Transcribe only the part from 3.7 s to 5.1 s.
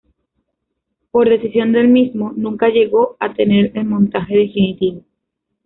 el montaje definitivo.